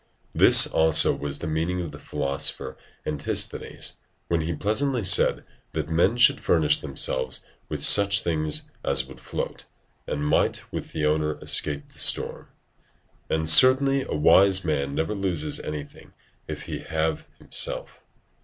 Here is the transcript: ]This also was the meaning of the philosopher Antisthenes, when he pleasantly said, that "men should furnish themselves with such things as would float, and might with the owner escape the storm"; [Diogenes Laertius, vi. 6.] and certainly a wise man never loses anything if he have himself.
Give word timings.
]This 0.33 0.65
also 0.65 1.13
was 1.13 1.37
the 1.37 1.47
meaning 1.47 1.79
of 1.79 1.91
the 1.91 1.99
philosopher 1.99 2.75
Antisthenes, 3.05 3.97
when 4.29 4.41
he 4.41 4.51
pleasantly 4.55 5.03
said, 5.03 5.45
that 5.73 5.89
"men 5.89 6.17
should 6.17 6.39
furnish 6.41 6.79
themselves 6.79 7.45
with 7.69 7.83
such 7.83 8.21
things 8.23 8.71
as 8.83 9.05
would 9.05 9.19
float, 9.19 9.65
and 10.07 10.25
might 10.25 10.63
with 10.71 10.91
the 10.93 11.05
owner 11.05 11.37
escape 11.37 11.91
the 11.91 11.99
storm"; 11.99 12.47
[Diogenes 13.29 13.29
Laertius, 13.29 13.29
vi. 13.29 13.33
6.] 13.35 13.37
and 13.37 13.49
certainly 13.87 14.01
a 14.01 14.15
wise 14.19 14.65
man 14.65 14.95
never 14.95 15.13
loses 15.13 15.59
anything 15.59 16.13
if 16.47 16.63
he 16.63 16.79
have 16.79 17.27
himself. 17.37 18.01